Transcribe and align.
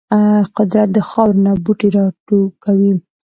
قدرت 0.57 0.89
د 0.93 0.97
خاورو 1.09 1.41
نه 1.45 1.51
بوټي 1.63 1.87
راټوکوي. 1.95 2.93